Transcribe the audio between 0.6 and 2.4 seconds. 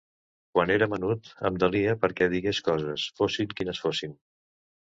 era menut em delia perquè